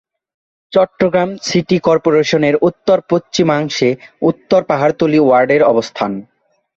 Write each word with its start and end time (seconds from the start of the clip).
Chittagong 0.73 1.29
city 1.47 1.77
কর্পোরেশনের 1.79 2.55
উত্তর-পশ্চিমাংশে 2.61 3.89
উত্তর 4.21 4.61
পাহাড়তলী 4.69 5.19
ওয়ার্ডের 5.21 5.61
অবস্থান। 5.63 6.11